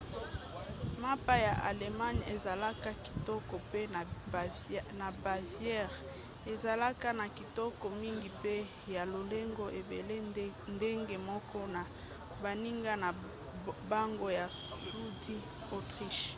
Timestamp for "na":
5.03-5.07, 11.75-11.81, 13.03-13.09